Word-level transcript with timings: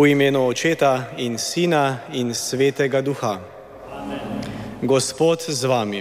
V 0.00 0.08
imenu 0.08 0.48
Očeta 0.48 1.12
in 1.20 1.36
Sina 1.36 2.08
in 2.16 2.32
Svetega 2.32 3.04
Duha. 3.04 3.36
Amen. 3.92 4.40
Gospod 4.80 5.44
z 5.44 5.64
vami. 5.68 6.00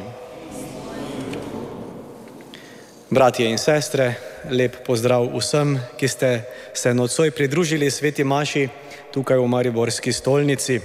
Bratje 3.12 3.52
in 3.52 3.60
sestre, 3.60 4.16
lep 4.56 4.88
pozdrav 4.88 5.28
vsem, 5.36 5.76
ki 6.00 6.08
ste 6.08 6.48
se 6.72 6.96
nocoj 6.96 7.36
pridružili 7.36 7.92
sveti 7.92 8.24
Maši 8.24 8.70
tukaj 9.12 9.36
v 9.36 9.48
Mariborski 9.52 10.16
stolnici. 10.16 10.80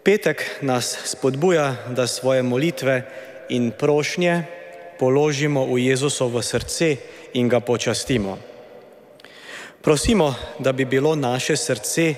Petek 0.00 0.64
nas 0.64 0.96
spodbuja, 1.04 1.92
da 1.92 2.08
svoje 2.08 2.40
molitve 2.40 3.04
in 3.52 3.76
prošnje 3.76 4.48
položimo 4.96 5.68
v 5.68 5.92
Jezusovo 5.92 6.40
srce 6.40 6.96
in 7.36 7.44
ga 7.44 7.60
počastimo. 7.60 8.49
Prosimo, 9.82 10.34
da 10.58 10.72
bi 10.72 10.84
bilo 10.84 11.14
naše 11.16 11.56
srce, 11.56 12.14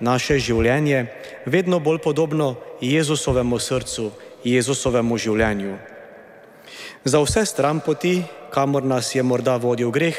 naše 0.00 0.38
življenje 0.38 1.06
vedno 1.46 1.78
bolj 1.78 2.00
podobno 2.02 2.56
Jezusovemu 2.82 3.58
srcu, 3.58 4.08
Jezusovemu 4.44 5.18
življenju. 5.18 5.76
Za 7.04 7.20
vse 7.22 7.44
stran 7.46 7.80
poti, 7.86 8.16
kamor 8.50 8.82
nas 8.82 9.12
je 9.14 9.22
morda 9.22 9.54
vodil 9.62 9.92
greh, 9.94 10.18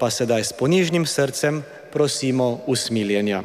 pa 0.00 0.08
sedaj 0.10 0.44
s 0.48 0.56
ponižnim 0.56 1.04
srcem 1.06 1.60
prosimo 1.92 2.62
usmiljenja. 2.66 3.42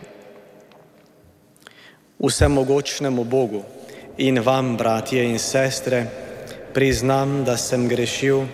Vsemogočnemu 2.23 3.27
Bogu 3.27 3.65
in 4.17 4.39
vam, 4.39 4.77
bratje 4.77 5.27
in 5.27 5.36
sestre, 5.39 6.05
priznam, 6.73 7.43
da 7.43 7.58
sem 7.59 7.83
grešil 7.92 8.48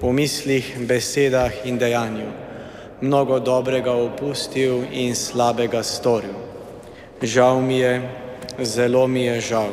v 0.00 0.14
mislih, 0.14 0.70
besedah 0.86 1.66
in 1.66 1.82
dejanju 1.82 2.30
mnogo 3.02 3.38
dobrega 3.38 3.92
opustil 3.92 4.86
in 4.92 5.14
slabega 5.14 5.82
storil. 5.82 6.38
Žal 7.22 7.60
mi 7.60 7.78
je, 7.78 8.08
zelo 8.62 9.06
mi 9.06 9.24
je 9.24 9.40
žal. 9.40 9.70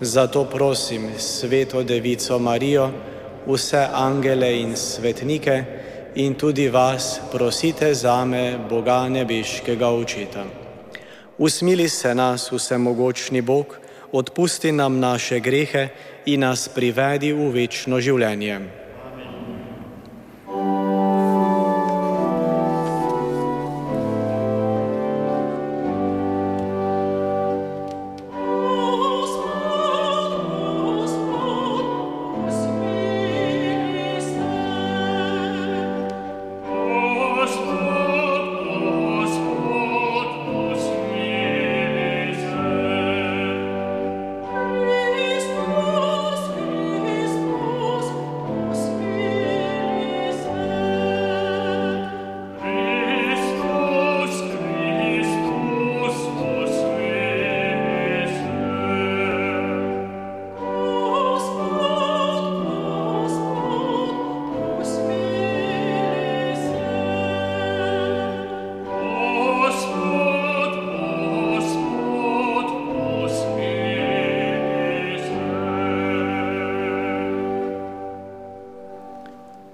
Zato 0.00 0.44
prosim 0.44 1.10
sveto 1.18 1.82
Devico 1.82 2.38
Marijo, 2.38 2.90
vse 3.46 3.86
angele 3.92 4.60
in 4.60 4.76
svetnike 4.76 5.64
in 6.14 6.34
tudi 6.34 6.68
vas 6.68 7.20
prosite 7.32 7.94
za 7.94 8.24
me, 8.24 8.58
Boga 8.70 9.08
nebeškega 9.08 9.88
očeta. 9.88 10.44
Usmili 11.38 11.88
se 11.88 12.14
nas, 12.14 12.52
vsemogočni 12.52 13.40
Bog, 13.42 13.78
odpusti 14.12 14.72
nam 14.72 15.00
naše 15.00 15.40
grehe 15.40 15.88
in 16.26 16.40
nas 16.40 16.68
privedi 16.68 17.32
v 17.32 17.50
večno 17.50 18.00
življenje. 18.00 18.81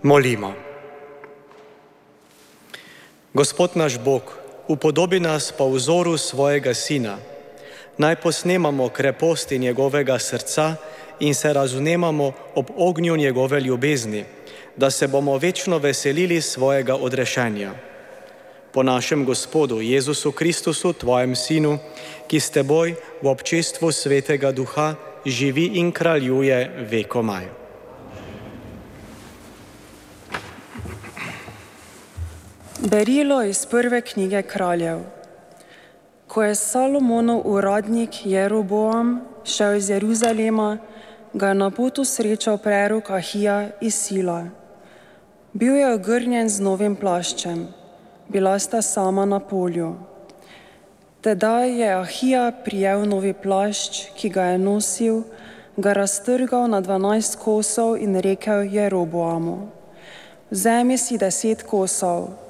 Molimo. 0.09 0.55
Gospod 3.35 3.71
naš 3.75 3.99
Bog, 3.99 4.23
upodobi 4.69 5.21
nas 5.21 5.53
po 5.53 5.69
vzoru 5.69 6.17
svojega 6.17 6.75
Sina, 6.75 7.19
naj 7.99 8.17
posnemamo 8.17 8.89
kreposti 8.89 9.59
njegovega 9.59 10.19
srca 10.19 10.77
in 11.21 11.35
se 11.35 11.53
razumemo 11.53 12.33
ob 12.55 12.71
ognju 12.77 13.17
njegove 13.17 13.61
ljubezni, 13.61 14.25
da 14.77 14.91
se 14.91 15.09
bomo 15.09 15.39
večno 15.39 15.79
veselili 15.79 16.41
svojega 16.41 16.95
odrešenja. 16.95 17.73
Po 18.73 18.83
našem 18.83 19.25
Gospodu 19.25 19.81
Jezusu 19.81 20.33
Kristusu, 20.33 20.93
tvojem 20.93 21.37
Sinu, 21.37 21.79
ki 22.29 22.41
s 22.41 22.51
teboj 22.51 22.95
v 23.23 23.29
občestvu 23.29 23.93
svetega 23.93 24.53
duha 24.53 24.95
živi 25.27 25.71
in 25.75 25.93
kraljuje 25.93 26.87
vekomaj. 26.91 27.58
Berilo 32.79 33.43
iz 33.43 33.67
prve 33.67 34.01
knjige 34.01 34.43
kraljev. 34.43 34.99
Ko 36.27 36.43
je 36.43 36.55
Salomonov 36.55 37.41
uradnik 37.45 38.27
Jeroboam 38.27 39.21
šel 39.45 39.75
iz 39.77 39.91
Jeruzalema, 39.91 40.79
ga 41.33 41.49
je 41.49 41.55
na 41.55 41.71
potu 41.71 42.05
srečal 42.05 42.59
prerok 42.59 43.11
Ahija 43.11 43.69
iz 43.81 43.95
Sila. 43.95 44.45
Bil 45.53 45.75
je 45.75 45.93
ogrnjen 45.95 46.49
z 46.49 46.61
novim 46.61 46.97
plaščem, 46.97 47.67
bila 48.29 48.59
sta 48.59 48.83
sama 48.83 49.27
na 49.27 49.41
polju. 49.41 49.95
Tedaj 51.21 51.81
je 51.81 51.93
Ahija 51.93 52.53
prijel 52.65 53.09
novi 53.09 53.33
plašč, 53.33 54.05
ki 54.15 54.29
ga 54.29 54.43
je 54.43 54.59
nosil, 54.59 55.23
ga 55.77 55.93
raztrgal 55.93 56.71
na 56.71 56.81
dvanajst 56.81 57.43
kosov 57.43 57.97
in 57.97 58.21
rekel 58.21 58.63
Jeroboamu: 58.63 59.67
Vzemi 60.51 60.99
si 60.99 61.19
deset 61.19 61.63
kosov 61.63 62.48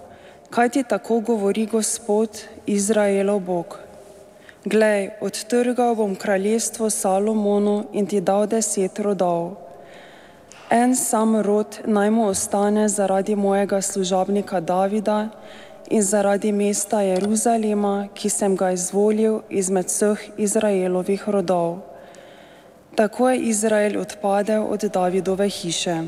Kaj 0.51 0.69
ti 0.69 0.83
tako 0.83 1.21
govori 1.21 1.67
Gospod, 1.67 2.43
Izraelov 2.67 3.41
Bog? 3.41 3.79
Glej, 4.65 5.11
odtrgal 5.21 5.95
bom 5.95 6.15
kraljestvo 6.17 6.91
Salomonu 6.91 7.85
in 7.93 8.07
ti 8.07 8.21
dal 8.21 8.47
deset 8.47 8.99
rodov. 8.99 9.51
En 10.71 10.97
sam 10.97 11.37
rod 11.41 11.79
naj 11.85 12.11
mu 12.11 12.25
ostane 12.29 12.89
zaradi 12.89 13.37
mojega 13.37 13.81
služabnika 13.81 14.61
Davida 14.61 15.29
in 15.91 16.03
zaradi 16.03 16.53
mesta 16.53 17.01
Jeruzalema, 17.01 18.09
ki 18.15 18.31
sem 18.31 18.57
ga 18.57 18.71
izvolil 18.73 19.41
izmed 19.51 19.87
vseh 19.87 20.31
Izraelovih 20.37 21.29
rodov. 21.29 21.79
Tako 22.95 23.29
je 23.31 23.39
Izrael 23.53 24.01
odpadel 24.01 24.65
od 24.65 24.81
Davidove 24.81 25.49
hiše. 25.49 26.03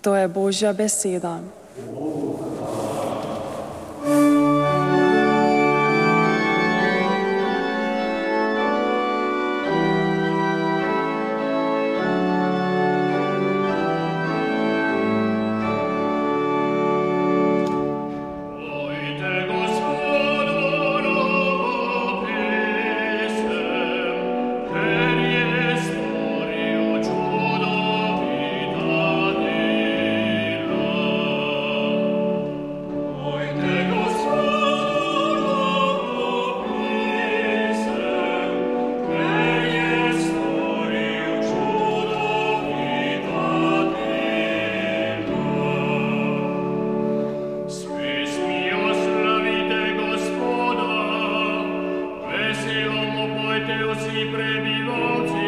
To 0.00 0.16
je 0.16 0.28
Božja 0.28 0.72
beseda. 0.72 1.38
Oh. 1.94 2.15
Lord. 55.06 55.45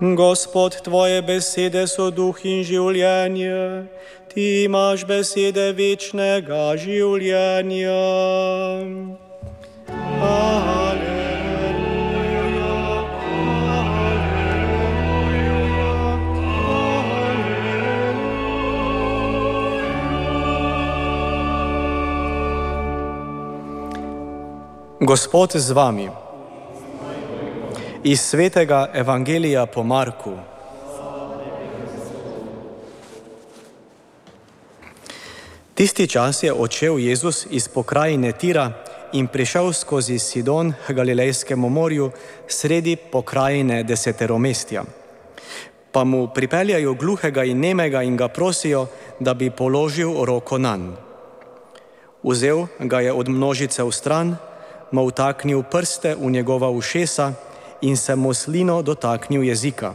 Gospod, 0.00 0.80
tvoje 0.84 1.22
besede 1.22 1.82
so 1.90 2.04
duh 2.14 2.38
in 2.46 2.62
življenje, 2.62 3.90
ti 4.30 4.62
imaš 4.62 5.02
besede 5.02 5.72
večnega 5.74 6.78
življenja. 6.78 7.98
Aleluja, 10.22 11.18
Gospod 25.02 25.58
z 25.58 25.74
vami. 25.74 26.27
Iz 28.04 28.20
svetega 28.20 28.90
evangelija 28.94 29.66
po 29.66 29.82
Marku. 29.82 30.32
Tisti 35.74 36.06
čas 36.06 36.42
je 36.42 36.52
odšel 36.52 36.98
Jezus 36.98 37.46
iz 37.50 37.68
pokrajine 37.68 38.32
Tira 38.32 38.72
in 39.12 39.26
prišel 39.26 39.72
skozi 39.72 40.18
Sidon 40.18 40.72
k 40.86 40.92
Galilejskemu 40.92 41.68
morju 41.68 42.10
sredi 42.48 42.96
pokrajine 42.96 43.82
deseteromestja. 43.82 44.82
Pa 45.92 46.04
mu 46.04 46.28
pripeljajo 46.34 46.94
gluhega 46.94 47.44
in 47.44 47.60
nemega 47.60 48.02
in 48.02 48.16
ga 48.16 48.28
prosijo, 48.28 48.86
da 49.20 49.34
bi 49.34 49.50
položil 49.50 50.24
roko 50.24 50.58
na 50.58 50.76
njega. 50.76 51.08
Vzel 52.22 52.66
ga 52.78 53.00
je 53.00 53.12
od 53.12 53.28
množice 53.28 53.82
v 53.82 53.92
stran, 53.92 54.36
mu 54.92 55.06
vtaknil 55.06 55.62
prste 55.62 56.14
v 56.14 56.30
njegova 56.30 56.70
ušesa 56.70 57.32
in 57.80 57.96
se 57.96 58.16
mu 58.16 58.34
slino 58.34 58.82
dotaknil 58.82 59.42
jezika. 59.42 59.94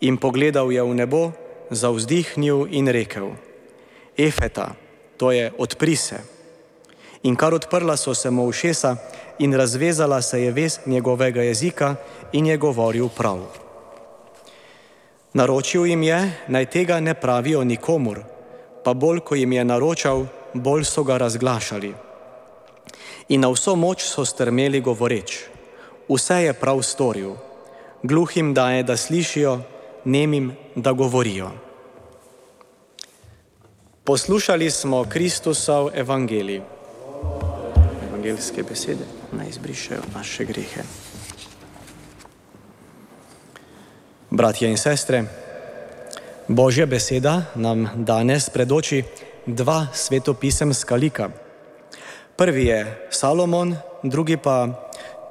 In 0.00 0.16
pogledal 0.16 0.72
je 0.72 0.82
v 0.82 0.94
nebo, 0.94 1.32
zauzdihnil 1.70 2.66
in 2.70 2.88
rekel: 2.88 3.36
Efeta, 4.16 4.76
to 5.16 5.30
je 5.30 5.52
odpri 5.58 5.96
se. 5.96 6.20
In 7.22 7.36
kar 7.36 7.54
odprla 7.54 7.96
so 7.96 8.14
se 8.14 8.30
mu 8.30 8.46
ušesa 8.46 8.96
in 9.38 9.54
razvezala 9.54 10.22
se 10.22 10.40
je 10.40 10.50
vez 10.52 10.78
njegovega 10.86 11.42
jezika 11.42 11.96
in 12.32 12.46
je 12.46 12.56
govoril 12.56 13.08
prav. 13.08 13.40
Naročil 15.32 15.86
jim 15.86 16.02
je, 16.02 16.32
naj 16.48 16.66
tega 16.66 17.00
ne 17.00 17.14
pravijo 17.14 17.64
nikomur, 17.64 18.20
pa 18.84 18.94
bolj, 18.94 19.20
ko 19.20 19.34
jim 19.34 19.52
je 19.52 19.64
naročal, 19.64 20.26
bolj 20.54 20.84
so 20.84 21.04
ga 21.04 21.18
razglašali. 21.18 21.94
In 23.28 23.40
na 23.40 23.50
vso 23.50 23.74
moč 23.76 24.04
so 24.06 24.24
strmeli 24.24 24.80
govoreč: 24.80 25.55
Vse 26.08 26.34
je 26.34 26.52
prav 26.52 26.82
storil, 26.82 27.34
gluhim 28.02 28.54
daje, 28.54 28.82
da 28.82 28.96
slišijo, 28.96 29.60
nemim, 30.04 30.52
da 30.74 30.92
govorijo. 30.92 31.50
Poslušali 34.04 34.70
smo 34.70 35.04
Kristusov 35.04 35.90
evangelij. 35.94 36.60
Evangeljske 38.08 38.62
besede 38.62 39.04
naj 39.32 39.48
izbrišajo 39.48 40.02
naše 40.14 40.44
grehe. 40.44 40.82
Bratje 44.30 44.70
in 44.70 44.76
sestre, 44.78 45.24
Božja 46.48 46.86
beseda 46.86 47.42
nam 47.54 47.88
danes 47.94 48.50
predoči 48.50 49.02
dva 49.46 49.86
svetopisemska 49.94 50.94
lika. 50.94 51.30
Prvi 52.36 52.66
je 52.66 53.08
Salomon, 53.10 53.76
drugi 54.02 54.36
pa 54.36 54.85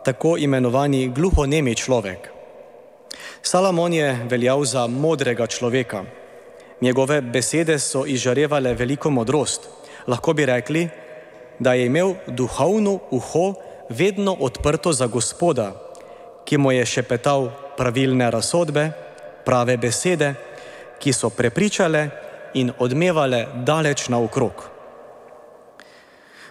tako 0.06 0.38
imenovani 0.38 1.08
gluhonemi 1.10 1.76
človek. 1.76 2.30
Salomon 3.42 3.94
je 3.94 4.26
veljal 4.30 4.66
za 4.66 4.88
modrega 4.88 5.48
človeka. 5.48 6.04
Njegove 6.82 7.22
besede 7.22 7.80
so 7.80 8.06
izžarevale 8.06 8.74
veliko 8.74 9.10
modrost. 9.10 9.70
Lahko 10.08 10.34
bi 10.34 10.46
rekli, 10.46 10.90
da 11.60 11.74
je 11.74 11.86
imel 11.86 12.14
duhovno 12.28 13.00
uho 13.12 13.54
vedno 13.90 14.38
odprto 14.40 14.94
za 14.94 15.08
Gospoda, 15.08 15.72
ki 16.46 16.58
mu 16.58 16.72
je 16.72 16.86
šepetal 16.86 17.50
pravilne 17.78 18.32
razsodbe, 18.32 18.92
prave 19.46 19.78
besede, 19.78 20.34
ki 21.00 21.14
so 21.14 21.30
prepričale 21.30 22.10
in 22.54 22.72
odmevale 22.80 23.48
daleč 23.66 24.08
naokrog. 24.10 24.70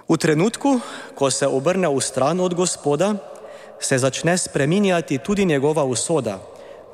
V 0.08 0.16
trenutku, 0.16 0.80
ko 1.14 1.30
se 1.30 1.46
obrne 1.46 1.88
v 1.88 2.00
stran 2.00 2.40
od 2.40 2.54
Gospoda, 2.54 3.14
se 3.80 3.98
začne 3.98 4.38
spreminjati 4.38 5.18
tudi 5.18 5.44
njegova 5.44 5.84
usoda, 5.84 6.38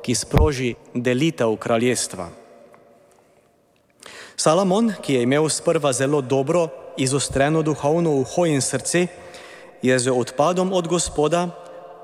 ki 0.01 0.15
sproži 0.15 0.75
delitev 0.93 1.55
kraljestva. 1.55 2.29
Salomon, 4.35 4.93
ki 5.01 5.13
je 5.13 5.23
imel 5.23 5.49
sprva 5.49 5.93
zelo 5.93 6.21
dobro, 6.21 6.67
izostreno 6.97 7.61
duhovno 7.61 8.11
uho 8.11 8.45
in 8.45 8.61
srce, 8.61 9.07
je 9.81 9.99
z 9.99 10.11
odpadom 10.11 10.73
od 10.73 10.87
Gospoda 10.87 11.49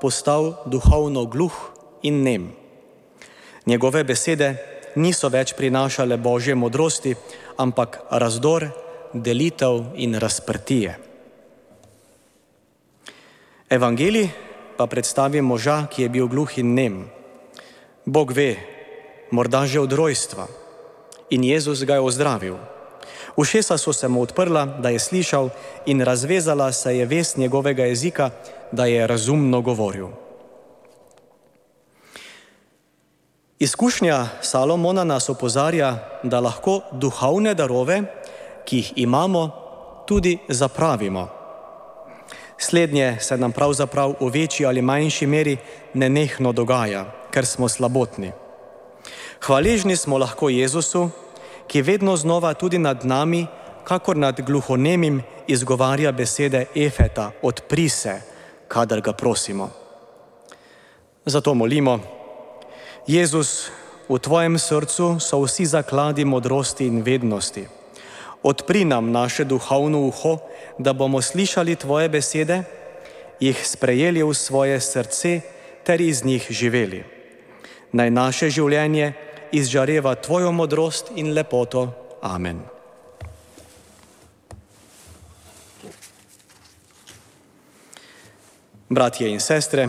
postal 0.00 0.54
duhovno 0.66 1.24
gluh 1.24 1.54
in 2.02 2.22
nem. 2.22 2.52
Njegove 3.66 4.04
besede 4.04 4.54
niso 4.96 5.28
več 5.28 5.52
prinašale 5.54 6.16
božje 6.16 6.54
modrosti, 6.54 7.14
ampak 7.56 8.00
razdor, 8.10 8.68
delitev 9.12 9.84
in 9.94 10.14
razprtije. 10.14 10.98
Evangelij 13.68 14.47
pa 14.78 14.86
predstavi 14.86 15.42
moža, 15.42 15.90
ki 15.90 16.06
je 16.06 16.08
bil 16.08 16.30
gluh 16.30 16.58
in 16.58 16.74
nem. 16.74 17.10
Bog 18.06 18.30
ve, 18.30 18.56
morda 19.34 19.66
že 19.66 19.82
od 19.82 19.92
rojstva, 19.92 20.46
in 21.34 21.42
Jezus 21.44 21.82
ga 21.82 21.98
je 21.98 22.06
ozdravil. 22.06 22.56
Ušesa 23.36 23.78
so 23.78 23.92
se 23.92 24.08
mu 24.08 24.22
odprla, 24.22 24.78
da 24.78 24.88
je 24.88 24.98
slišal, 24.98 25.50
in 25.86 26.00
razvezala 26.00 26.72
se 26.72 26.96
je 26.96 27.06
vest 27.06 27.36
njegovega 27.36 27.84
jezika, 27.84 28.30
da 28.72 28.86
je 28.86 29.06
razumno 29.06 29.60
govoril. 29.60 30.08
Izkušnja 33.58 34.26
Salomona 34.40 35.04
nas 35.04 35.28
opozarja, 35.28 36.22
da 36.22 36.40
lahko 36.40 36.80
duhovne 36.92 37.54
darove, 37.54 38.02
ki 38.64 38.76
jih 38.76 38.92
imamo, 38.96 39.50
tudi 40.06 40.38
zapravimo. 40.48 41.37
Slednje 42.58 43.16
se 43.20 43.36
nam 43.36 43.52
pravzaprav 43.52 44.14
v 44.20 44.30
večji 44.30 44.66
ali 44.66 44.82
manjši 44.82 45.26
meri 45.26 45.56
nenehno 45.94 46.52
dogaja, 46.52 47.04
ker 47.30 47.46
smo 47.46 47.68
slabotni. 47.68 48.32
Hvaležni 49.46 49.96
smo 49.96 50.18
lahko 50.18 50.48
Jezusu, 50.48 51.10
ki 51.66 51.82
vedno 51.82 52.16
znova 52.16 52.54
tudi 52.54 52.78
nad 52.78 53.04
nami, 53.04 53.46
kakor 53.84 54.16
nad 54.16 54.40
gluhonemim, 54.40 55.22
izgovarja 55.46 56.12
besede 56.12 56.66
Efeta, 56.74 57.30
odpri 57.42 57.88
se, 57.88 58.20
kadar 58.68 59.00
ga 59.00 59.12
prosimo. 59.12 59.70
Zato 61.24 61.54
molimo, 61.54 62.00
Jezus, 63.06 63.70
v 64.08 64.18
tvojem 64.18 64.58
srcu 64.58 65.20
so 65.20 65.40
vsi 65.44 65.66
zakladi 65.66 66.24
modrosti 66.24 66.86
in 66.86 67.02
vednosti. 67.02 67.77
Odpri 68.42 68.84
nam 68.84 69.10
naše 69.12 69.44
duhovno 69.44 70.00
uho, 70.06 70.38
da 70.78 70.92
bomo 70.92 71.22
slišali 71.22 71.76
tvoje 71.76 72.08
besede, 72.08 72.62
jih 73.40 73.66
sprejeli 73.66 74.22
v 74.22 74.34
svoje 74.34 74.80
srce 74.80 75.40
ter 75.84 76.00
iz 76.00 76.24
njih 76.24 76.46
živeli. 76.50 77.04
Naj 77.92 78.10
naše 78.10 78.50
življenje 78.50 79.12
izžareva 79.52 80.14
tvojo 80.14 80.52
modrost 80.52 81.10
in 81.16 81.32
lepoto. 81.32 81.88
Amen. 82.22 82.60
Bratje 88.88 89.28
in 89.30 89.40
sestre, 89.40 89.88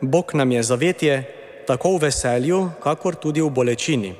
Bog 0.00 0.34
nam 0.34 0.52
je 0.52 0.62
zavetje 0.62 1.24
tako 1.66 1.96
v 1.96 2.06
veselju, 2.06 2.70
kakor 2.82 3.14
tudi 3.14 3.40
v 3.40 3.50
bolečini. 3.50 4.14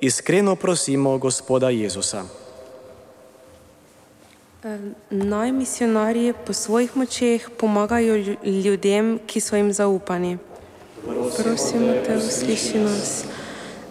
Iskreno 0.00 0.56
prosimo 0.56 1.18
Gospoda 1.18 1.70
Jezusa. 1.70 2.43
Naj 5.10 5.52
misionarji 5.52 6.32
po 6.46 6.52
svojih 6.52 6.96
močeh 6.96 7.48
pomagajo 7.56 8.36
ljudem, 8.64 9.18
ki 9.26 9.40
so 9.40 9.56
jim 9.56 9.72
zaupani. 9.72 10.38
Prosimo 11.36 11.92
te, 12.06 12.16
usliši 12.16 12.78
nas. 12.78 13.24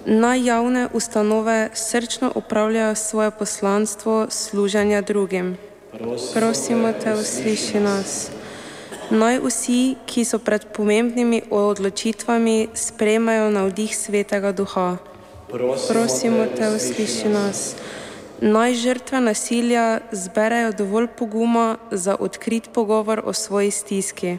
Naj 0.06 0.46
javne 0.46 0.88
ustanove 0.94 1.70
srčno 1.74 2.32
upravljajo 2.36 2.96
svoje 2.96 3.32
poslanstvo 3.32 4.28
služenja 4.30 5.02
drugim. 5.02 5.58
Prosimo 6.34 6.94
te, 7.04 7.14
usliši 7.14 7.80
nas. 7.80 8.32
Naj 9.10 9.40
vsi, 9.46 9.96
ki 10.06 10.26
so 10.26 10.40
pred 10.40 10.66
pomembnimi 10.74 11.42
odločitvami, 11.52 12.68
sprejmejo 12.74 13.50
navdih 13.50 13.98
svetega 13.98 14.52
duha. 14.52 14.98
Prosimo 15.88 16.46
te, 16.58 16.76
usliši 16.76 17.30
nas 17.30 17.76
naj 18.44 18.74
žrtve 18.76 19.22
nasilja 19.22 20.00
zberejo 20.12 20.72
dovolj 20.72 21.08
poguma 21.08 21.78
za 21.92 22.16
odkrit 22.20 22.70
pogovor 22.74 23.22
o 23.26 23.34
svoji 23.34 23.72
stiski. 23.72 24.38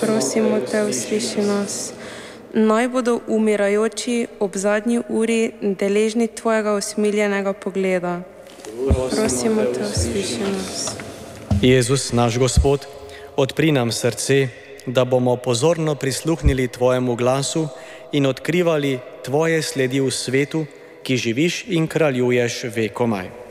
Prosimo 0.00 0.60
te, 0.70 0.84
usliši 0.84 1.42
nas. 1.42 1.92
Naj 2.54 2.88
bodo 2.88 3.20
umirajoči 3.26 4.26
ob 4.40 4.56
zadnji 4.56 5.00
uri 5.08 5.52
deležni 5.60 6.28
tvojega 6.28 6.74
usmiljenega 6.74 7.52
pogleda. 7.52 8.20
Prosimo 9.10 9.62
te, 9.62 9.80
usliši 9.82 10.40
nas. 10.40 10.96
Jezus, 11.62 12.12
naš 12.12 12.38
Gospod, 12.38 12.86
odpri 13.36 13.72
nam 13.72 13.92
srce, 13.92 14.48
da 14.86 15.04
bomo 15.04 15.36
pozorno 15.36 15.94
prisluhnili 15.94 16.68
Tvojemu 16.68 17.14
glasu 17.14 17.68
in 18.12 18.26
odkrivali 18.26 18.98
Tvoje 19.24 19.62
sledi 19.62 20.00
v 20.00 20.10
svetu, 20.10 20.66
ki 21.08 21.16
živiš 21.16 21.62
in 21.72 21.86
kraljuješ 21.88 22.64
vekomaj. 22.76 23.47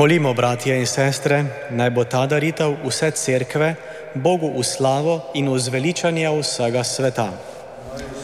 Molimo, 0.00 0.32
bratje 0.32 0.78
in 0.80 0.86
sestre, 0.88 1.42
naj 1.76 1.90
bo 1.92 2.06
ta 2.08 2.22
daritev 2.24 2.72
vse 2.86 3.10
cerkve, 3.20 3.66
Bogu 4.14 4.48
v 4.48 4.62
slavo 4.64 5.28
in 5.36 5.50
v 5.52 5.58
zveličanje 5.60 6.24
vsega 6.40 6.80
sveta. 6.80 7.26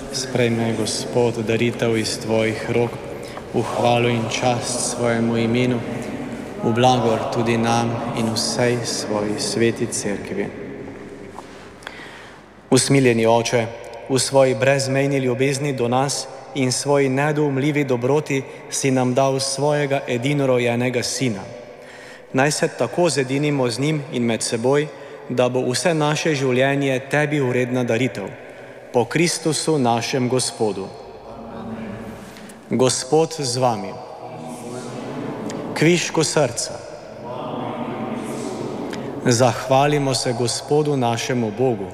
Sprejme, 0.08 0.72
Gospod, 0.72 1.42
daritev 1.44 1.92
iz 2.00 2.14
tvojih 2.24 2.62
rok, 2.72 2.96
v 3.52 3.60
hvalo 3.60 4.08
in 4.08 4.24
čast 4.32 4.96
svojemu 4.96 5.36
imenu, 5.36 5.76
v 6.64 6.72
blagor 6.72 7.28
tudi 7.28 7.60
nam 7.60 7.92
in 8.16 8.32
vsej 8.32 8.80
svoji 8.80 9.36
sveti 9.36 9.92
cerkvi. 9.92 10.48
Usmiljeni 12.72 13.28
oče, 13.28 13.66
v 14.08 14.16
svoji 14.16 14.56
brezmejni 14.56 15.20
ljubezni 15.20 15.76
do 15.76 15.92
nas 15.92 16.24
in 16.54 16.72
svoji 16.72 17.12
nedoumljivi 17.12 17.84
dobroti 17.84 18.42
si 18.72 18.90
nam 18.90 19.12
dal 19.12 19.36
svojega 19.40 20.00
edinorojenega 20.08 21.04
sina. 21.04 21.65
Naj 22.36 22.50
se 22.50 22.68
tako 22.68 23.08
zedinimo 23.08 23.70
z 23.70 23.78
njim 23.78 24.02
in 24.12 24.22
med 24.22 24.42
seboj, 24.42 24.86
da 25.28 25.48
bo 25.48 25.62
vse 25.70 25.94
naše 25.94 26.34
življenje 26.36 26.98
tebi 27.10 27.40
uredna 27.40 27.84
daritev. 27.84 28.26
Po 28.92 29.04
Kristusu 29.04 29.78
našem 29.78 30.28
Gospodu. 30.28 30.84
Gospod 32.70 33.38
z 33.38 33.56
vami. 33.56 33.94
Kviško 35.78 36.24
srca. 36.24 36.76
Zahvalimo 39.24 40.14
se 40.14 40.36
Gospodu 40.36 40.96
našemu 40.96 41.52
Bogu. 41.58 41.88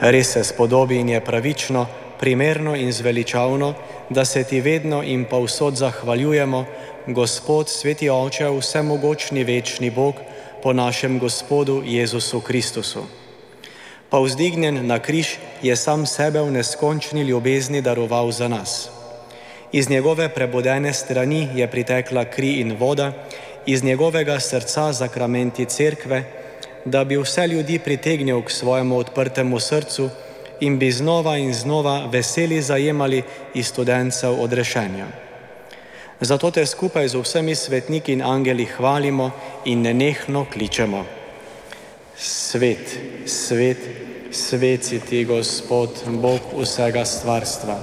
Res 0.00 0.32
se 0.32 0.44
spodobi 0.44 0.96
in 0.96 1.08
je 1.08 1.20
pravično, 1.20 1.86
primerno 2.20 2.76
in 2.76 2.92
zveličavno, 2.92 3.74
da 4.08 4.24
se 4.24 4.44
ti 4.44 4.60
vedno 4.60 5.02
in 5.02 5.26
pa 5.30 5.36
vsod 5.36 5.76
zahvaljujemo, 5.76 6.64
Gospod, 7.08 7.68
sveti 7.68 8.10
Oče, 8.10 8.50
vsemogočni 8.52 9.44
večni 9.44 9.90
Bog, 9.90 10.14
po 10.62 10.72
našem 10.72 11.18
Gospodu 11.18 11.82
Jezusu 11.84 12.40
Kristusu. 12.40 13.02
Pa 14.10 14.18
vzdignjen 14.20 14.86
na 14.86 14.98
križ 14.98 15.28
je 15.62 15.76
sam 15.76 16.06
sebe 16.06 16.40
v 16.40 16.50
neskončni 16.50 17.22
ljubezni 17.22 17.80
daroval 17.80 18.30
za 18.30 18.48
nas. 18.48 18.90
Iz 19.72 19.88
njegove 19.90 20.28
prebodene 20.28 20.92
strani 20.92 21.48
je 21.54 21.70
pritekla 21.70 22.24
kri 22.24 22.60
in 22.60 22.76
voda, 22.76 23.12
iz 23.66 23.84
njegovega 23.84 24.40
srca 24.40 24.92
zakramenti 24.92 25.64
cerkve, 25.64 26.24
da 26.84 27.04
bi 27.04 27.16
vse 27.16 27.46
ljudi 27.46 27.78
pritegnil 27.78 28.42
k 28.42 28.50
svojemu 28.50 28.98
odprtemu 28.98 29.60
srcu 29.60 30.10
in 30.60 30.78
bi 30.78 30.90
znova 30.90 31.36
in 31.36 31.54
znova 31.54 32.06
veseli 32.12 32.62
zajemali 32.62 33.22
iz 33.54 33.66
studencev 33.66 34.42
odrešenja. 34.42 35.27
Zato 36.20 36.50
te 36.50 36.66
skupaj 36.66 37.08
z 37.08 37.20
vsemi 37.22 37.54
svetniki 37.54 38.12
in 38.12 38.22
angeli 38.22 38.66
hvalimo 38.66 39.30
in 39.64 39.82
nenehno 39.82 40.46
kličemo. 40.52 41.04
Svet, 42.16 42.98
svet, 43.26 43.78
svet 44.30 44.84
si 44.84 45.00
ti, 45.00 45.24
Gospod, 45.24 46.02
Bog 46.06 46.40
vsega 46.58 47.04
stvarstva. 47.04 47.78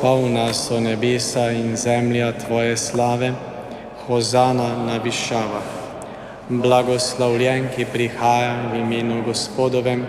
Polna 0.00 0.52
so 0.54 0.80
nebesa 0.80 1.50
in 1.50 1.76
zemlja 1.76 2.32
tvoje 2.38 2.76
slave, 2.76 3.34
hozana 4.06 4.86
na 4.86 5.02
višavah 5.02 5.80
blagoslovljen, 6.50 7.68
ki 7.76 7.86
prihaja 7.92 8.70
v 8.72 8.82
imenu 8.82 9.22
Gospodovem, 9.22 10.06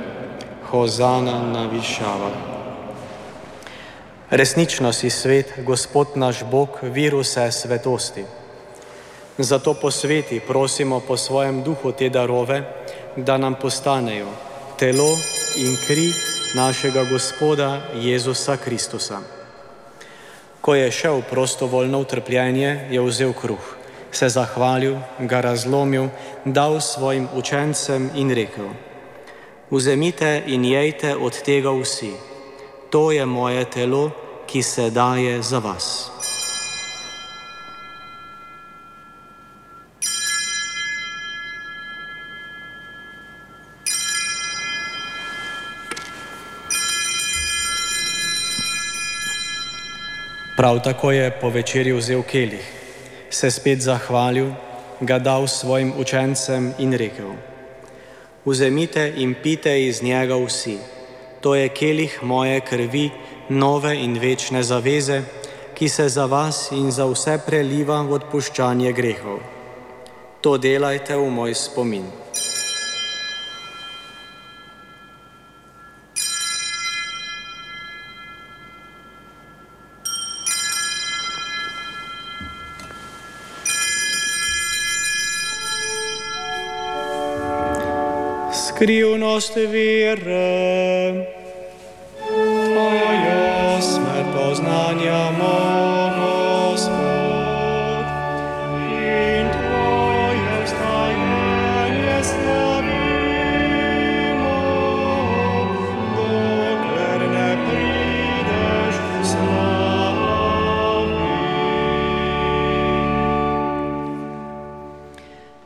hozana 0.72 1.38
na 1.54 1.68
višavah. 1.70 2.51
Resnično 4.32 4.94
si 4.94 5.10
svet, 5.10 5.54
Gospod 5.66 6.08
naš 6.16 6.44
Bog, 6.52 6.70
vir 6.82 7.16
vse 7.20 7.50
svetosti. 7.52 8.24
Zato 9.38 9.74
posveti, 9.74 10.40
prosimo 10.40 11.00
po 11.00 11.18
svojem 11.18 11.64
duhu 11.64 11.92
te 11.92 12.10
darove, 12.10 12.64
da 13.16 13.38
nam 13.38 13.58
postanejo 13.62 14.30
telo 14.80 15.10
in 15.58 15.76
kri 15.88 16.14
našega 16.56 17.04
Gospoda 17.04 17.82
Jezusa 17.96 18.58
Kristusa. 18.58 19.20
Ko 20.62 20.76
je 20.76 20.92
šel 20.92 21.22
prostovoljno 21.30 22.00
utrpljenje, 22.00 22.88
je 22.92 23.02
vzel 23.02 23.34
kruh, 23.34 23.76
se 24.12 24.30
zahvalil, 24.30 24.96
ga 25.20 25.42
razlomil, 25.42 26.08
dal 26.46 26.80
svojim 26.80 27.28
učencem 27.36 28.10
in 28.16 28.32
rekel: 28.32 28.72
Vzemite 29.72 30.44
in 30.48 30.66
jejte 30.66 31.16
od 31.16 31.44
tega 31.44 31.72
vsi, 31.82 32.14
to 32.90 33.12
je 33.12 33.26
moje 33.26 33.66
telo, 33.66 34.21
ki 34.52 34.64
se 34.64 34.90
daje 34.90 35.42
za 35.42 35.60
vas. 35.60 36.12
Prav 50.58 50.80
tako 50.84 51.12
je 51.12 51.32
po 51.32 51.50
večerji 51.50 51.94
vzel 51.94 52.22
kelih, 52.24 52.74
se 53.30 53.52
spet 53.52 53.82
zahvalil, 53.82 54.52
ga 55.00 55.20
dal 55.20 55.48
svojim 55.48 55.94
učencem 55.98 56.74
in 56.80 56.94
rekel: 56.94 57.32
Vzemite 58.46 59.14
in 59.18 59.34
pite 59.44 59.86
iz 59.86 60.04
njega 60.04 60.36
vsi, 60.36 60.78
to 61.42 61.56
je 61.56 61.70
kelih 61.70 62.20
moje 62.24 62.60
krvi, 62.60 63.10
nove 63.52 63.96
in 64.04 64.16
večne 64.20 64.64
zaveze, 64.64 65.22
ki 65.76 65.90
se 65.90 66.10
za 66.10 66.26
vas 66.26 66.72
in 66.72 66.92
za 66.92 67.06
vse 67.06 67.40
preliva 67.46 68.02
v 68.02 68.16
odpuščanje 68.20 68.94
grehov. 68.94 69.40
To 70.42 70.58
delajte 70.58 71.18
v 71.20 71.30
moj 71.30 71.54
spomin. 71.54 72.08
skrivnost 88.82 89.56
vere. 89.56 91.41
Smrt 94.56 94.68
poznanjamo, 94.68 95.54
Gospod, 96.72 98.06
in 98.92 99.48
Tvoje 99.52 100.64
vstajanje 100.66 102.24
slavimo, 102.24 103.38
dokler 106.16 107.22
ne 107.30 107.58
prideš 107.66 108.96
slavi. 109.32 110.26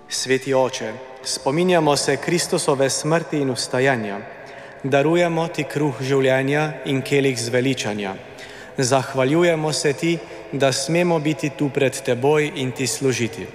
Sveti 0.10 0.54
oče, 0.54 0.94
spominjamo 1.24 1.96
se 1.96 2.18
Kristusove 2.18 2.90
smrti 2.90 3.38
in 3.38 3.50
ustajanja, 3.50 4.20
darujemo 4.84 5.48
ti 5.48 5.64
kruh 5.64 6.02
življenja 6.02 6.72
in 6.86 7.02
kelih 7.02 7.42
zveličanja. 7.42 8.35
Zahvaljujemo 8.78 9.74
se 9.74 9.94
ti, 9.94 10.18
da 10.52 10.72
smemo 10.72 11.20
biti 11.20 11.50
tu 11.50 11.70
pred 11.70 12.02
teboj 12.02 12.52
in 12.56 12.72
ti 12.72 12.88
služiti. 12.88 13.48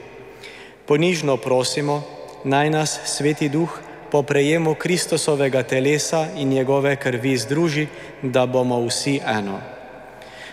Ponižno 0.87 1.37
prosimo, 1.37 2.03
naj 2.45 2.71
nas 2.71 3.01
sveti 3.05 3.49
duh 3.49 3.81
po 4.11 4.23
prejemu 4.23 4.75
Kristusovega 4.75 5.63
telesa 5.63 6.27
in 6.37 6.49
njegove 6.49 6.97
krvi 6.97 7.37
združi, 7.37 7.87
da 8.23 8.47
bomo 8.47 8.87
vsi 8.87 9.21
eno. 9.27 9.61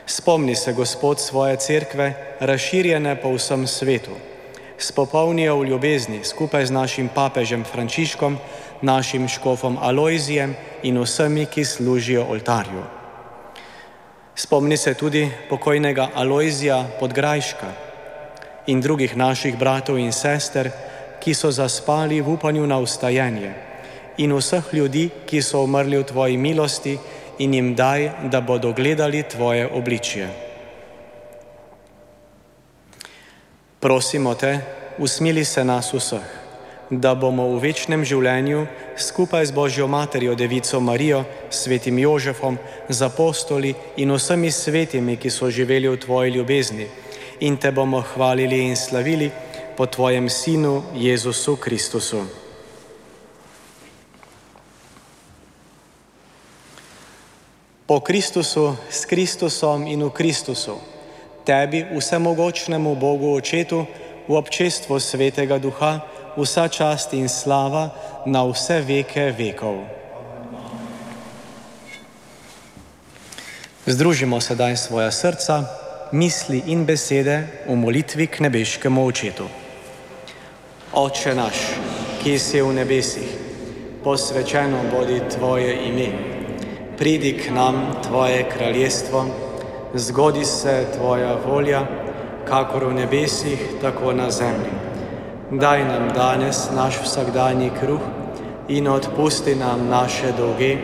Spomni 0.05 0.55
se, 0.55 0.73
Gospod, 0.73 1.19
svoje 1.19 1.55
cerkve, 1.57 2.13
razširjene 2.39 3.15
po 3.21 3.33
vsem 3.33 3.67
svetu 3.67 4.11
spopolnijo 4.77 5.57
v 5.59 5.65
ljubezni 5.65 6.23
skupaj 6.23 6.65
z 6.65 6.71
našim 6.71 7.09
papežem 7.09 7.63
Frančiškom, 7.63 8.37
našim 8.81 9.27
škofom 9.27 9.77
Alojzijem 9.81 10.55
in 10.83 11.01
vsemi, 11.01 11.45
ki 11.45 11.65
služijo 11.65 12.25
oltarju. 12.29 12.96
Spomni 14.37 14.77
se 14.77 14.93
tudi 14.93 15.31
pokojnega 15.49 16.09
Alojzija 16.15 16.85
Podgrajška 16.99 17.67
in 18.67 18.81
drugih 18.81 19.17
naših 19.17 19.57
bratov 19.57 19.97
in 19.97 20.13
sester, 20.13 20.69
ki 21.19 21.33
so 21.33 21.49
zaspali 21.51 22.21
v 22.21 22.35
upanju 22.37 22.67
na 22.67 22.77
ustajenje 22.77 23.53
in 24.17 24.35
vseh 24.37 24.69
ljudi, 24.73 25.09
ki 25.25 25.41
so 25.41 25.63
umrli 25.65 25.97
v 25.97 26.05
Tvoji 26.05 26.37
milosti 26.37 26.93
in 27.39 27.53
jim 27.53 27.73
daj, 27.75 28.29
da 28.29 28.41
bodo 28.41 28.73
gledali 28.73 29.23
Tvoje 29.23 29.65
obličje. 29.73 30.29
Prosimo 33.79 34.35
te, 34.35 34.59
usmili 34.97 35.45
se 35.45 35.63
nas 35.63 35.93
vseh, 35.93 36.36
da 36.89 37.15
bomo 37.15 37.49
v 37.51 37.59
večnem 37.67 38.05
življenju 38.07 38.65
skupaj 38.95 39.45
z 39.45 39.51
Božjo 39.51 39.87
materjo, 39.87 40.35
Devico 40.35 40.79
Marijo, 40.79 41.25
svetim 41.49 41.99
Jožefom, 41.99 42.57
z 42.89 43.01
apostoli 43.03 43.75
in 43.97 44.11
vsemi 44.15 44.51
svetimi, 44.51 45.17
ki 45.17 45.29
so 45.29 45.51
živeli 45.51 45.89
v 45.89 45.99
Tvoji 45.99 46.31
ljubezni, 46.37 46.87
in 47.39 47.57
te 47.57 47.71
bomo 47.71 48.01
hvalili 48.01 48.63
in 48.67 48.75
slavili 48.75 49.31
po 49.77 49.85
Tvojem 49.85 50.29
Sinu 50.29 50.83
Jezusu 50.95 51.55
Kristusu. 51.55 52.23
Po 57.87 57.99
Kristusu, 57.99 58.75
s 58.89 59.05
Kristusom 59.05 59.87
in 59.87 60.03
v 60.03 60.11
Kristusu 60.11 60.79
tebi, 61.47 61.87
vsemogočnemu 61.95 62.99
Bogu 62.99 63.31
Očetu, 63.39 63.87
v 64.27 64.35
občestvu 64.35 64.99
Svetega 64.99 65.55
Duha, 65.55 66.03
vsa 66.37 66.67
čast 66.67 67.13
in 67.13 67.29
slava 67.29 67.89
na 68.25 68.43
vse 68.45 68.81
veke 68.81 69.33
vekov. 69.37 69.83
Združimo 73.85 74.41
sedaj 74.41 74.77
svoja 74.77 75.11
srca, 75.11 75.63
misli 76.11 76.63
in 76.67 76.85
besede 76.85 77.47
v 77.67 77.75
molitvi 77.75 78.27
k 78.27 78.39
nebeškemu 78.39 79.05
Očetu. 79.05 79.47
Oče 80.93 81.35
naš, 81.35 81.55
ki 82.23 82.39
si 82.39 82.61
v 82.61 82.73
nebesih, 82.73 83.31
posvečeno 84.03 84.87
bodi 84.91 85.19
Tvoje 85.31 85.75
ime, 85.87 86.11
pridi 86.97 87.33
k 87.39 87.51
nam 87.51 87.99
Tvoje 88.03 88.43
kraljestvo 88.49 89.47
zgodi 89.93 90.45
se 90.45 90.85
tvoja 90.97 91.37
volja, 91.47 91.85
kakor 92.47 92.85
v 92.85 92.93
nebesih, 92.93 93.59
tako 93.81 94.13
na 94.13 94.31
zemlji. 94.31 94.86
Daj 95.51 95.83
nam 95.83 96.09
danes 96.15 96.67
naš 96.75 96.99
vsakdanji 97.03 97.71
kruh 97.79 98.01
in 98.67 98.87
odpusti 98.87 99.55
nam 99.55 99.87
naše 99.89 100.31
dolge, 100.37 100.77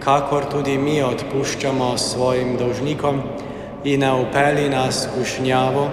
kakor 0.00 0.44
tudi 0.50 0.78
mi 0.78 1.02
odpuščamo 1.02 1.98
svojim 1.98 2.56
dolžnikom 2.56 3.22
in 3.84 4.00
ne 4.00 4.12
upeli 4.12 4.68
nas 4.68 5.08
kušnjavo, 5.14 5.88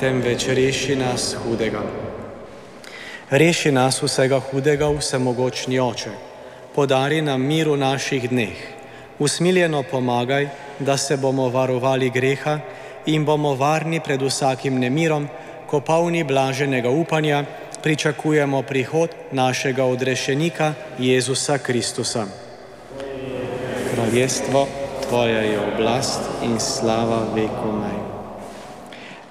temveč 0.00 0.48
reši 0.48 0.96
nas 0.96 1.36
hudega. 1.42 1.82
Reši 3.30 3.72
nas 3.72 4.02
vsega 4.02 4.40
hudega, 4.50 4.88
vsemogočni 4.88 5.80
oče, 5.80 6.10
podari 6.74 7.22
nam 7.22 7.42
mir 7.42 7.68
v 7.68 7.76
naših 7.76 8.30
dneh 8.30 8.78
usmiljeno 9.18 9.82
pomagaj, 9.82 10.48
da 10.78 10.96
se 10.96 11.16
bomo 11.16 11.48
varovali 11.48 12.10
greha 12.10 12.58
in 13.06 13.24
bomo 13.24 13.54
varni 13.54 14.00
pred 14.00 14.22
vsakim 14.22 14.78
nemirom, 14.78 15.28
ko 15.68 15.80
polni 15.80 16.24
blaženega 16.24 16.90
upanja 16.90 17.44
pričakujemo 17.82 18.62
prihod 18.62 19.10
našega 19.32 19.84
odrešenika 19.84 20.74
Jezusa 20.98 21.58
Kristusa. 21.58 22.26
Kraljestvo 23.94 24.66
Tvoja 25.08 25.40
je 25.40 25.60
oblast 25.60 26.20
in 26.44 26.60
slava 26.60 27.22
vekomaj. 27.34 27.96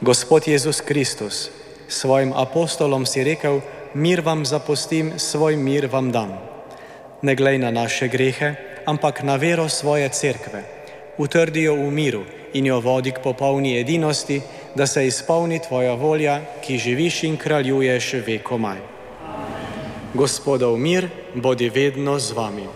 Gospod 0.02 0.47
Jezus 0.47 0.82
Kristus, 0.82 1.50
svojim 1.88 2.34
apostolom 2.34 3.06
si 3.06 3.23
rekel, 3.23 3.62
mir 3.93 4.21
vam 4.21 4.45
zapustim, 4.45 5.13
svoj 5.17 5.56
mir 5.56 5.86
vam 5.91 6.12
dam. 6.12 6.38
Ne 7.21 7.36
glej 7.36 7.58
na 7.58 7.71
naše 7.71 8.08
grehe, 8.08 8.56
ampak 8.86 9.23
na 9.23 9.36
vero 9.36 9.69
svoje 9.69 10.10
cerkve. 10.10 10.63
Utrdi 11.17 11.63
jo 11.63 11.76
v 11.76 11.91
miru 11.91 12.23
in 12.54 12.65
jo 12.65 12.80
vodi 12.80 13.12
k 13.12 13.21
popolni 13.21 13.78
edinosti, 13.80 14.41
da 14.75 14.88
se 14.88 15.08
izpolni 15.08 15.60
tvoja 15.60 15.93
volja, 15.93 16.41
ki 16.62 16.77
živiš 16.77 17.23
in 17.23 17.38
kraljuješ 17.38 18.13
vekomaj. 18.27 18.77
Gospodov 20.13 20.77
mir 20.77 21.10
bodi 21.36 21.69
vedno 21.69 22.19
z 22.19 22.32
vami. 22.32 22.67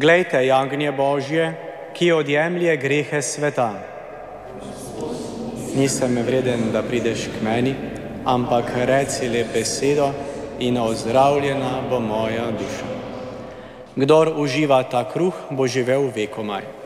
Glejte, 0.00 0.46
jagnje 0.46 0.92
Božje, 0.92 1.54
ki 1.92 2.12
odjemlje 2.12 2.76
grehe 2.76 3.22
sveta. 3.22 3.74
Nisem 5.76 6.16
vreden, 6.24 6.70
da 6.72 6.80
prideš 6.82 7.26
k 7.28 7.42
meni, 7.44 7.74
ampak 8.24 8.72
reci 8.88 9.28
le 9.28 9.44
besedo 9.52 10.08
in 10.58 10.78
ozdravljena 10.80 11.84
bo 11.90 12.00
moja 12.00 12.48
duša. 12.48 12.88
Kdor 13.96 14.32
uživa 14.40 14.82
ta 14.88 15.04
kruh, 15.04 15.36
bo 15.50 15.66
živel 15.68 16.08
vekomaj. 16.16 16.79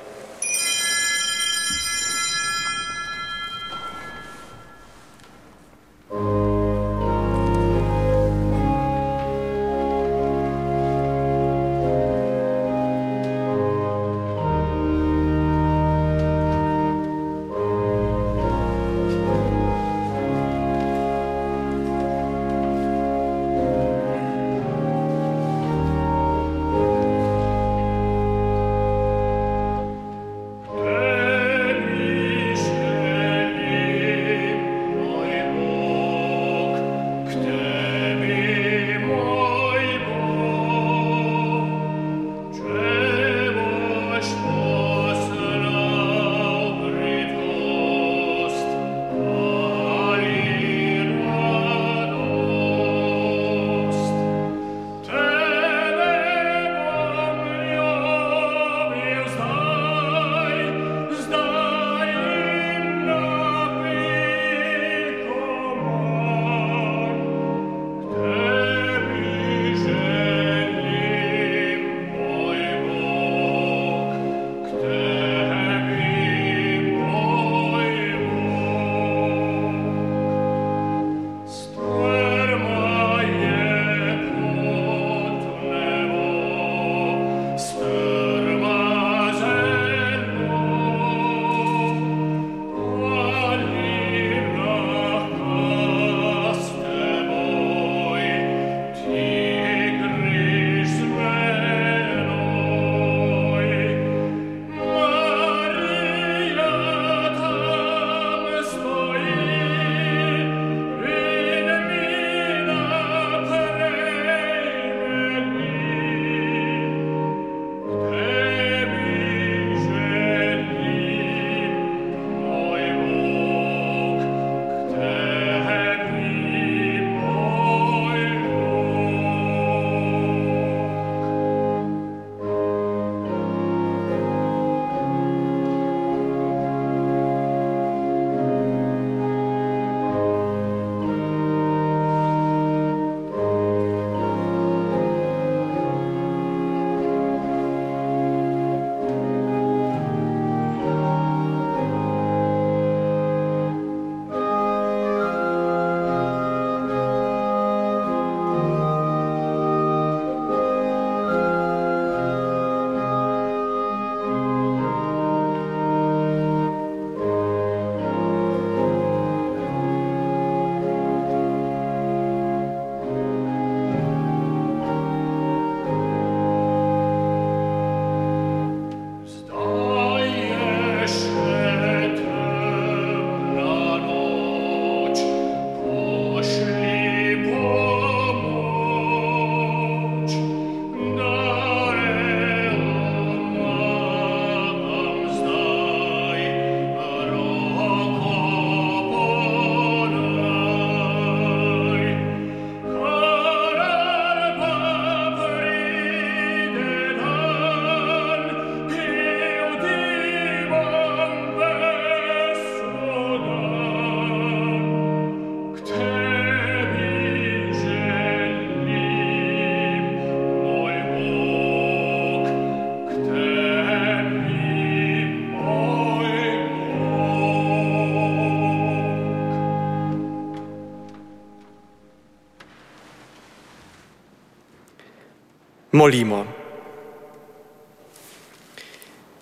Molimo. 236.04 236.44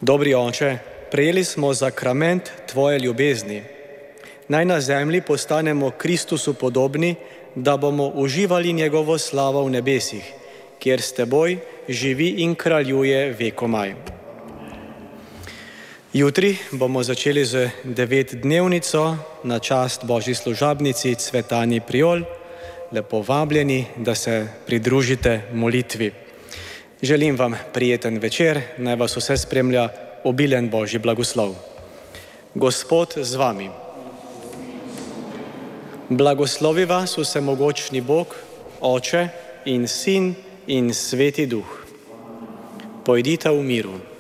Dobri 0.01 0.35
oče, 0.35 0.79
prejeli 1.11 1.45
smo 1.45 1.73
zakrament 1.75 2.53
Tvoje 2.71 2.99
ljubezni. 2.99 3.63
Naj 4.49 4.65
na 4.65 4.81
zemlji 4.81 5.21
postanemo 5.21 5.91
Kristusu 5.91 6.55
podobni, 6.55 7.15
da 7.55 7.77
bomo 7.77 8.07
uživali 8.15 8.73
njegovo 8.73 9.19
slavo 9.19 9.65
v 9.65 9.71
nebesih, 9.71 10.23
kjer 10.79 11.01
s 11.01 11.13
Teboj 11.13 11.59
živi 11.89 12.29
in 12.47 12.55
kraljuje 12.55 13.35
vekomaj. 13.39 13.95
Jutri 16.13 16.57
bomo 16.71 17.03
začeli 17.03 17.45
z 17.45 17.71
devetdnevnico 17.85 19.17
na 19.45 19.59
čast 19.59 20.05
Božji 20.05 20.35
služabnici 20.35 21.15
Cvetani 21.15 21.81
Priol. 21.81 22.23
Lepo 22.93 23.25
vabljeni, 23.29 23.87
da 23.97 24.15
se 24.15 24.47
pridružite 24.67 25.41
molitvi. 25.53 26.22
Želim 27.03 27.37
vam 27.37 27.55
prijeten 27.75 28.19
večer, 28.19 28.61
naj 28.79 28.97
vas 28.97 29.17
vse 29.17 29.37
spremlja 29.37 29.89
obilen 30.25 30.69
Božji 30.71 31.01
blagoslov. 31.03 31.55
Gospod 32.55 33.15
z 33.17 33.35
vami. 33.35 33.71
Blagoslovi 36.09 36.85
vas 36.85 37.17
vse 37.19 37.41
mogočni 37.41 38.01
Bog, 38.01 38.37
Oče 38.81 39.29
in 39.65 39.89
Sin 39.89 40.35
in 40.67 40.95
Sveti 40.95 41.47
Duh. 41.47 41.87
Pojdite 43.05 43.51
v 43.51 43.63
miru. 43.63 44.12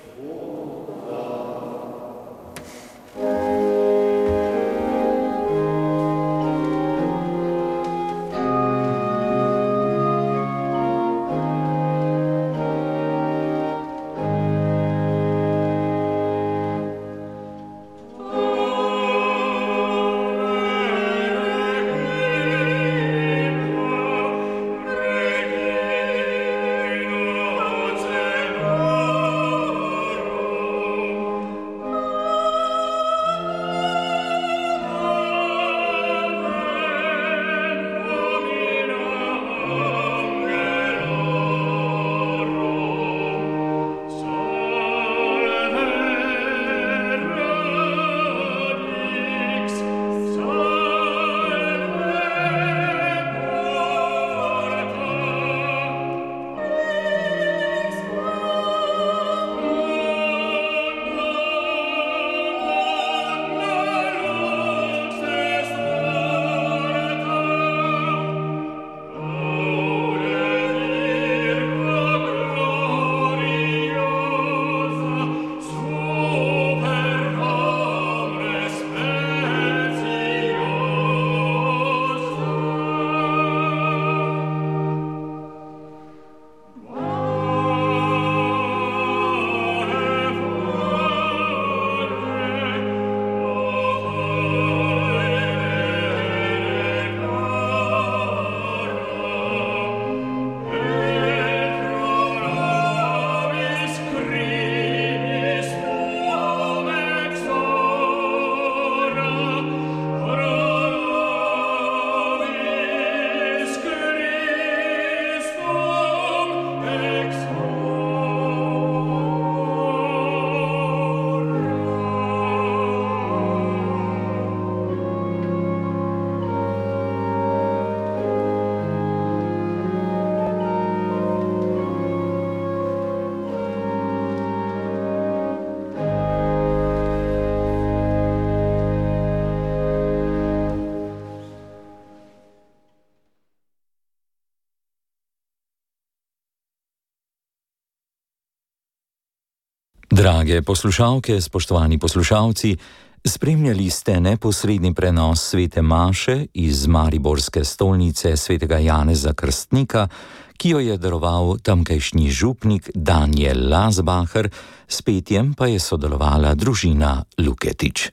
Drage 150.42 150.62
poslušalke, 150.62 151.40
spoštovani 151.40 151.98
poslušalci, 151.98 152.76
spremljali 153.24 153.90
ste 153.90 154.20
neposredni 154.20 154.94
prenos 154.94 155.42
svete 155.42 155.83
Maše 155.83 156.46
iz 156.55 156.87
Mariborske 156.87 157.64
stolnice 157.64 158.37
svetega 158.37 158.78
Janeza 158.78 159.33
Krstnika, 159.33 160.09
ki 160.57 160.68
jo 160.68 160.78
je 160.78 160.96
daroval 160.98 161.59
tamkajšnji 161.62 162.31
župnik 162.31 162.90
Daniel 162.94 163.70
Lasbacher, 163.70 164.50
s 164.88 165.02
petjem 165.02 165.55
pa 165.55 165.66
je 165.66 165.78
sodelovala 165.78 166.55
družina 166.55 167.22
Luketič. 167.38 168.12